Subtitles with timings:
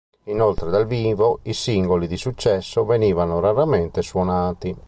[0.23, 4.75] Inoltre dal vivo, i singoli di successo venivano raramente suonati.